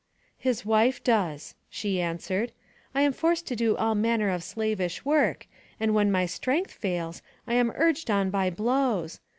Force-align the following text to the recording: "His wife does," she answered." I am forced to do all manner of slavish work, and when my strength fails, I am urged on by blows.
"His 0.49 0.65
wife 0.65 1.03
does," 1.03 1.53
she 1.69 2.01
answered." 2.01 2.53
I 2.95 3.01
am 3.03 3.13
forced 3.13 3.45
to 3.45 3.55
do 3.55 3.77
all 3.77 3.93
manner 3.93 4.29
of 4.29 4.43
slavish 4.43 5.05
work, 5.05 5.45
and 5.79 5.93
when 5.93 6.11
my 6.11 6.25
strength 6.25 6.71
fails, 6.71 7.21
I 7.45 7.53
am 7.53 7.71
urged 7.75 8.09
on 8.09 8.31
by 8.31 8.49
blows. 8.49 9.19